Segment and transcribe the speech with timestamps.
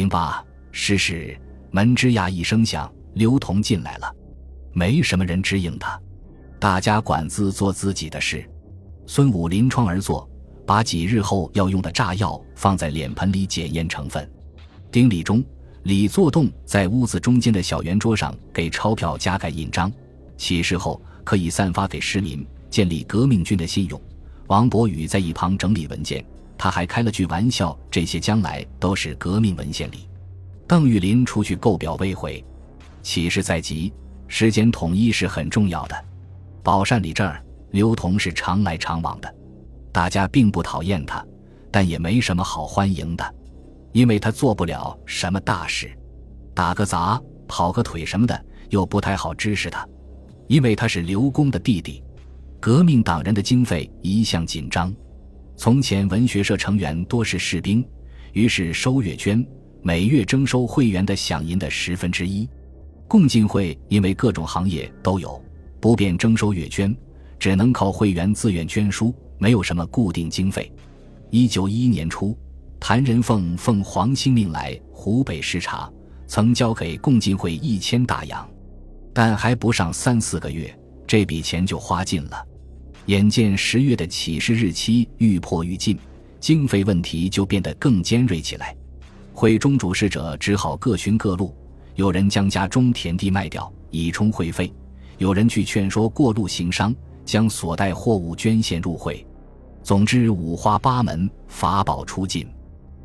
[0.00, 0.42] 零八，
[0.72, 1.38] 失事，
[1.70, 4.10] 门吱呀一声响，刘同进来了，
[4.72, 6.00] 没什么人指引他，
[6.58, 8.42] 大家管自做自己的事。
[9.04, 10.26] 孙武临窗而坐，
[10.66, 14.26] 把几日后要用的炸药放在脸盆里检验成分。
[14.90, 15.44] 丁礼中、
[15.82, 19.92] 李作栋在屋子中间的小圆桌上给钞票加盖印章，
[20.38, 24.00] 起事后可以散发给市民，建立革命军的信用。
[24.46, 26.24] 王博宇在一旁整理文件，
[26.62, 30.06] 他还开了句玩笑：这些将来都是革命文献里。
[30.68, 32.44] 邓玉林出去购表未回，
[33.00, 33.90] 起事在即，
[34.28, 36.04] 时间统一是很重要的。
[36.62, 37.42] 宝善里这儿。
[37.70, 39.34] 刘同是常来常往的，
[39.90, 41.24] 大家并不讨厌他，
[41.70, 43.34] 但也没什么好欢迎的，
[43.92, 45.88] 因为他做不了什么大事，
[46.52, 49.86] 打个杂、跑个腿什么的又不太好支持他，
[50.48, 52.02] 因为他是刘公的弟弟。
[52.58, 54.92] 革命党人的经费一向紧张，
[55.60, 57.86] 从前文学社成员多是士兵，
[58.32, 59.46] 于是收月捐，
[59.82, 62.48] 每月征收会员的饷银的十分之一。
[63.06, 65.38] 共进会因为各种行业都有，
[65.78, 66.96] 不便征收月捐。
[67.38, 70.72] 只能靠会员自愿捐书，没有什么固定经费。
[71.28, 72.34] 一九一一年初，
[72.80, 75.92] 谭仁凤奉黄兴命来湖北视察，
[76.26, 78.48] 曾交给共进会一千大洋，
[79.12, 80.74] 但还不上三四个月，
[81.06, 82.46] 这笔钱就花尽了。
[83.06, 85.98] 眼见十月的起事日期愈迫愈近，
[86.38, 88.76] 经费问题就变得更尖锐起来。
[89.32, 91.54] 会中主事者只好各寻各路，
[91.94, 94.72] 有人将家中田地卖掉以充会费，
[95.18, 96.94] 有人去劝说过路行商。
[97.22, 99.24] 将所带货物捐献入会，
[99.84, 102.44] 总之五花八门，法宝出尽。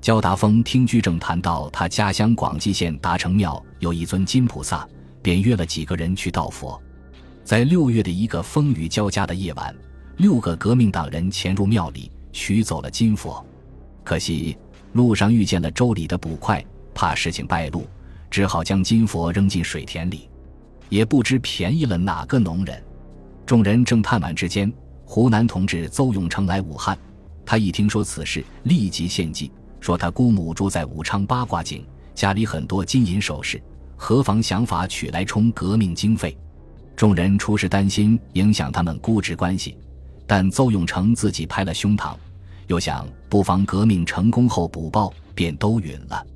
[0.00, 4.88] 焦达峰听居正谈到他家乡广济县达成庙有一尊金菩萨，
[5.20, 6.80] 便约了几个人去道佛。
[7.46, 9.72] 在六月的一个风雨交加的夜晚，
[10.16, 13.46] 六个革命党人潜入庙里取走了金佛，
[14.02, 14.58] 可惜
[14.94, 17.86] 路上遇见了州里的捕快，怕事情败露，
[18.32, 20.28] 只好将金佛扔进水田里，
[20.88, 22.82] 也不知便宜了哪个农人。
[23.46, 24.72] 众人正叹惋之间，
[25.04, 26.98] 湖南同志邹永成来武汉。
[27.44, 33.62] 他一听说此事，立即献计，说他姑母住在武昌八卦井，家里很多金银首饰，
[33.94, 36.36] 何妨想法取来充革命经费。
[36.96, 39.76] 众人初时担心影响他们姑侄关系，
[40.26, 42.16] 但邹永成自己拍了胸膛，
[42.68, 46.26] 又想不妨革命成功后补报，便都允了。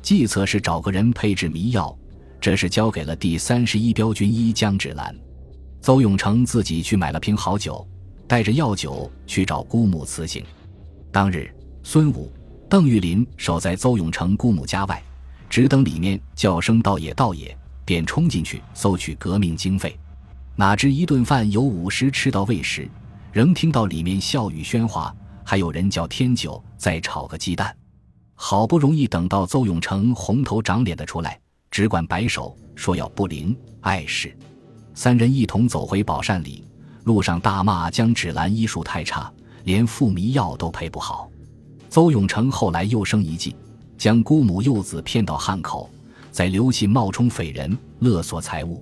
[0.00, 1.92] 计策是找个人配制迷药，
[2.40, 5.12] 这是交给了第三十一标军医江芷兰。
[5.80, 7.84] 邹永成自己去买了瓶好酒，
[8.28, 10.44] 带着药酒去找姑母辞行。
[11.10, 11.50] 当日，
[11.82, 12.32] 孙武、
[12.70, 15.02] 邓玉林守在邹永成姑母家外，
[15.50, 19.98] 只等里面叫声“道也，道也”，便冲进去搜取革命经费。
[20.56, 22.88] 哪知一顿饭由午时吃到未时，
[23.32, 25.12] 仍听到里面笑语喧哗，
[25.44, 27.76] 还有人叫添酒，再炒个鸡蛋。
[28.34, 31.40] 好不容易等到邹永成红头长脸的出来，
[31.72, 34.36] 只管摆手说要不灵碍事。
[34.94, 36.64] 三人一同走回宝善里，
[37.02, 39.32] 路上大骂江芷兰医术太差，
[39.64, 41.28] 连复迷药都配不好。
[41.90, 43.56] 邹永成后来又生一计，
[43.98, 45.90] 将姑母幼子骗到汉口，
[46.30, 48.80] 再留信冒充匪人勒索财物。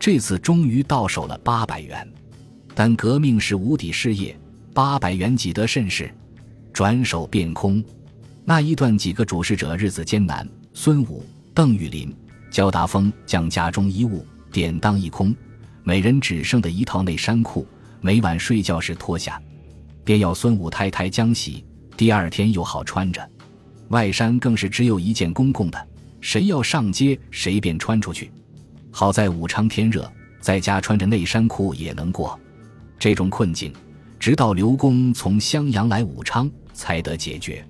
[0.00, 2.10] 这次终于到手了八百元，
[2.74, 4.34] 但革命是无底事业，
[4.72, 6.10] 八百元几得甚是，
[6.72, 7.84] 转手便空。
[8.42, 11.22] 那一段几个主事者日子艰难，孙武、
[11.52, 12.16] 邓玉林、
[12.50, 14.26] 焦达峰将家中衣物。
[14.50, 15.36] 典当一空，
[15.84, 17.66] 每人只剩的一套内衫裤，
[18.00, 19.40] 每晚睡觉时脱下，
[20.02, 21.62] 便要孙武太太将洗，
[21.94, 23.30] 第二天又好穿着。
[23.88, 25.88] 外衫更是只有一件公共的，
[26.22, 28.32] 谁要上街谁便穿出去。
[28.90, 32.38] 好在武昌天热，在家穿着内衫裤也能过。
[32.98, 33.72] 这种困境，
[34.18, 37.64] 直到刘公从襄阳来武昌才得解决。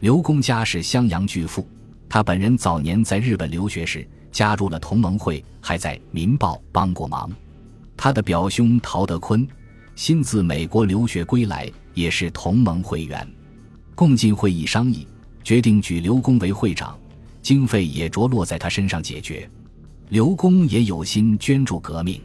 [0.00, 1.68] 刘公家是襄阳巨富，
[2.08, 4.06] 他本人早年在日本留学时。
[4.32, 7.30] 加入了同盟会，还在《民报》帮过忙。
[7.96, 9.46] 他的表兄陶德坤
[9.94, 13.24] 新自美国留学归来，也是同盟会员。
[13.94, 15.06] 共进会议商议，
[15.44, 16.98] 决定举刘公为会长，
[17.42, 19.48] 经费也着落在他身上解决。
[20.10, 22.20] 刘公也有心捐助革命，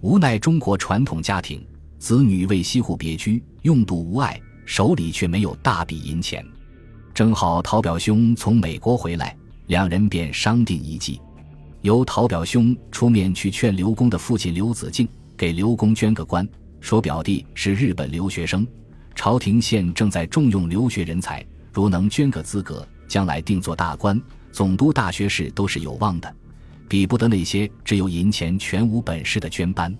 [0.00, 1.64] 无奈中国传统家庭，
[1.96, 6.44] 子女为西户别居，用度无碍，手里却没有大笔银钱。
[7.14, 9.34] 正好陶表兄从美国回来，
[9.68, 11.20] 两人便商定一计。
[11.82, 15.06] 由陶表兄出面去劝刘公的父亲刘子敬
[15.36, 16.46] 给刘公捐个官，
[16.80, 18.66] 说表弟是日本留学生，
[19.14, 24.20] 朝廷现正在重用留学人才，如能捐个资格，将来定做大官、
[24.50, 26.34] 总督、大学士都是有望的，
[26.94, 29.92] 比不得那些只有银钱全无本事的捐班。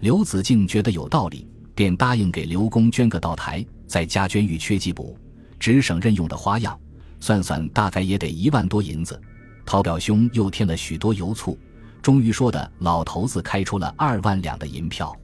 [0.00, 5.16] 刘子敬觉得有道理，便答应给刘公捐个道台，在家捐玉缺几补，
[5.58, 6.78] 只省任用的花样，
[7.20, 9.18] 算算大概也得一万多银子。
[9.64, 11.58] 陶表兄又添了许多油醋，
[12.02, 15.18] 终于说的老头子开出了二万两的银票。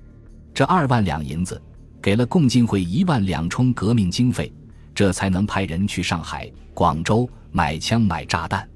[0.54, 1.60] 这二万两银子
[2.00, 4.50] 给了共进会一万两充革命经费，
[4.94, 8.66] 这才能派人去上海、广州买枪买炸弹。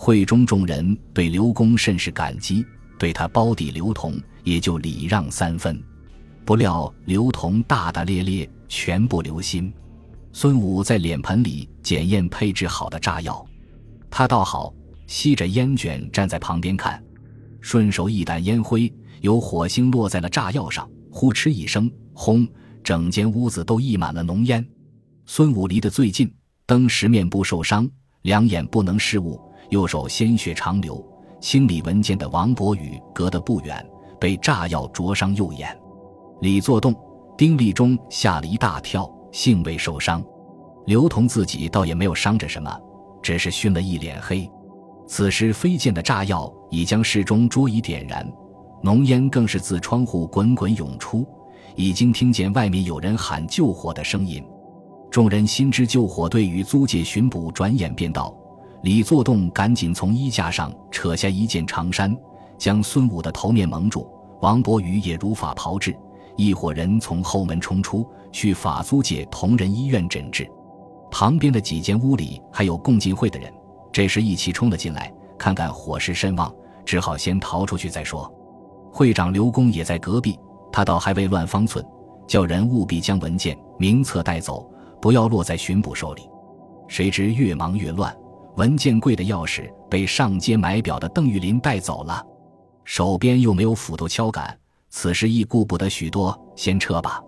[0.00, 2.64] 会中众人对刘公甚是感激，
[3.00, 4.14] 对他胞弟刘同
[4.44, 5.82] 也就礼让三分。
[6.44, 9.72] 不料刘同大大咧咧，全不留心。
[10.32, 13.44] 孙武在脸盆里检验配置好的炸药，
[14.08, 14.72] 他倒好，
[15.08, 17.02] 吸着烟卷站在旁边看，
[17.60, 18.90] 顺手一掸烟灰，
[19.20, 22.46] 有火星落在了炸药上，呼哧一声，轰！
[22.84, 24.64] 整间屋子都溢满了浓烟。
[25.26, 26.32] 孙武离得最近，
[26.66, 27.90] 登时面部受伤，
[28.22, 29.38] 两眼不能视物。
[29.70, 31.04] 右手鲜血长流，
[31.40, 33.84] 清理文件的王博宇隔得不远，
[34.18, 35.76] 被炸药灼伤右眼。
[36.40, 36.94] 李作栋、
[37.36, 40.24] 丁立忠吓了一大跳，幸未受伤。
[40.86, 42.74] 刘同自己倒也没有伤着什么，
[43.22, 44.50] 只是熏了一脸黑。
[45.06, 48.26] 此时飞溅的炸药已将室中桌椅点燃，
[48.82, 51.26] 浓烟更是自窗户滚滚涌出，
[51.74, 54.44] 已经听见外面有人喊救火的声音。
[55.10, 58.37] 众人心知救火队与租界巡捕转眼便到。
[58.82, 62.16] 李作栋赶紧从衣架上扯下一件长衫，
[62.56, 64.08] 将孙武的头面蒙住。
[64.40, 65.96] 王伯宇也如法炮制，
[66.36, 70.48] 一伙人从后门冲出去法租界同仁医院诊治。
[71.10, 73.52] 旁边的几间屋里还有共进会的人，
[73.90, 76.54] 这时一起冲了进来，看看火势甚旺，
[76.84, 78.32] 只好先逃出去再说。
[78.92, 80.38] 会长刘公也在隔壁，
[80.70, 81.84] 他倒还未乱方寸，
[82.28, 84.70] 叫人务必将文件名册带走，
[85.00, 86.22] 不要落在巡捕手里。
[86.86, 88.16] 谁知越忙越乱。
[88.58, 92.20] 文件柜的钥匙被上街买表的邓玉林带走了，
[92.84, 94.58] 手边又没有斧头敲杆，
[94.90, 97.22] 此时亦顾不得许多，先撤吧。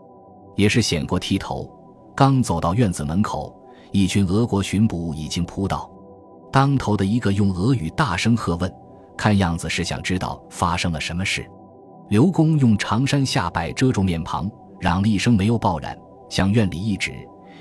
[0.57, 1.71] 也是险过剃头，
[2.17, 3.57] 刚走到院子门口，
[3.93, 5.89] 一群俄国巡捕已经扑到。
[6.53, 8.69] 当头的一个用俄语大声喝问，
[9.17, 11.49] 看样子是想知道发生了什么事。
[12.09, 14.51] 刘公用长衫下摆遮住面庞，
[14.81, 15.97] 嚷了一声没有报染，
[16.29, 17.13] 向院里一指，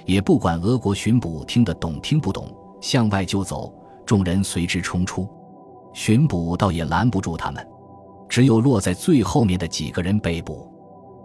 [0.07, 2.51] 也不管俄国巡捕听得懂听不懂。
[2.81, 3.73] 向外就走，
[4.05, 5.27] 众人随之冲出，
[5.93, 7.65] 巡捕倒也拦不住他们，
[8.27, 10.71] 只有落在最后面的几个人被捕。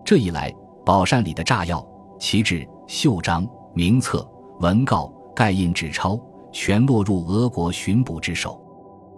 [0.05, 0.53] 这一来，
[0.85, 1.87] 宝扇里的炸药、
[2.19, 4.29] 旗帜、袖章、名册、
[4.61, 6.21] 文告、盖印纸钞，
[6.53, 8.61] 全落入俄国巡捕之手。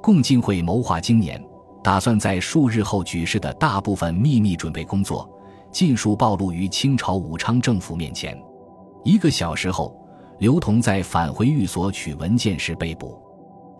[0.03, 1.43] 共进会谋划经年，
[1.83, 5.29] 打算在数日后举事的大部分秘密准备工作，
[5.73, 8.41] 尽数暴露于清朝武昌政府面前。
[9.03, 10.01] 一个小时后。
[10.39, 13.19] 刘同在返回寓所取文件时被捕，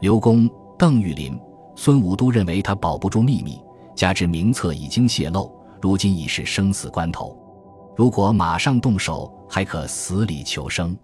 [0.01, 0.49] 刘公、
[0.79, 1.39] 邓玉林、
[1.75, 3.61] 孙武都认为他保不住秘密，
[3.95, 7.37] 加之名册已经泄露，如今已是生死关头，
[7.95, 10.97] 如果马上动手，还可死里求生。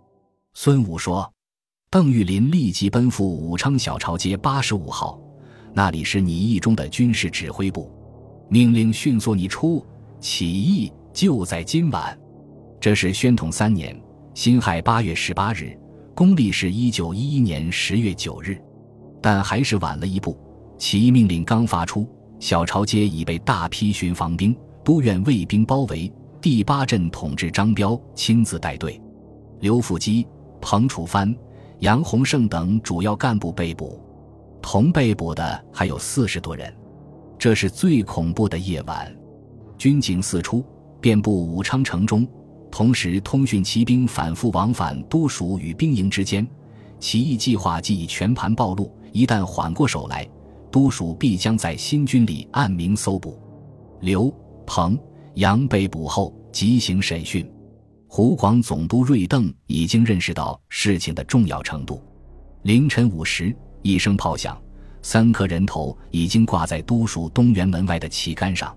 [0.54, 1.30] 孙武说
[1.90, 5.20] ：“邓玉林立即奔赴武昌小朝街八十五号，
[5.74, 7.90] 那里是你意中的军事指挥部，
[8.48, 9.84] 命令迅速你出，
[10.18, 12.18] 起义就在今晚。”
[12.80, 13.94] 这是宣统三年。
[14.34, 15.78] 辛亥八月十八日，
[16.14, 18.58] 公历是一九一一年十月九日，
[19.20, 20.34] 但还是晚了一步。
[20.78, 22.08] 起义命令刚发出，
[22.40, 26.10] 小朝街已被大批巡防兵、都院卫兵包围。
[26.40, 28.98] 第八镇统治张彪亲自带队，
[29.60, 30.26] 刘富基、
[30.62, 31.32] 彭楚藩、
[31.80, 34.02] 杨洪胜等主要干部被捕，
[34.62, 36.74] 同被捕的还有四十多人。
[37.38, 39.14] 这是最恐怖的夜晚，
[39.76, 40.64] 军警四出，
[41.02, 42.26] 遍布武昌城中。
[42.72, 46.44] 同时，通讯骑兵反复往返都署与兵营之间，
[46.98, 48.90] 起义计划即已全盘暴露。
[49.12, 50.26] 一旦缓过手来，
[50.70, 53.38] 都署必将在新军里暗明搜捕。
[54.00, 54.98] 刘、彭、
[55.34, 57.46] 杨被捕后即行审讯。
[58.08, 62.02] 湖广总督瑞邓已经认识到事情的重要程度。
[62.62, 64.58] 凌晨五时，一声炮响，
[65.02, 68.74] 三颗人头已经挂在都署东园门外的旗杆上。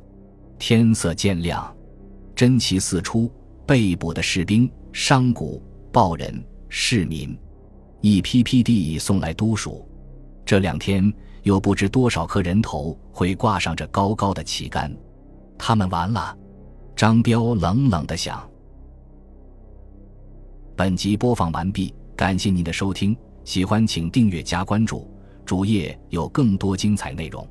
[0.60, 1.74] 天色渐亮，
[2.36, 3.32] 真旗四出。
[3.66, 7.38] 被捕的士兵、商贾、报人、市民，
[8.02, 9.88] 一批批地送来都署。
[10.46, 11.12] 这两天
[11.44, 14.96] 有不知多少颗人头会挂上这高高的旗杆，
[15.58, 16.38] 他们完了。
[16.96, 18.48] 张彪冷冷的想。
[20.78, 25.10] 本集播放完毕，感谢您的收听，喜欢请订阅加关注，
[25.44, 27.46] 主页有更多精彩内容。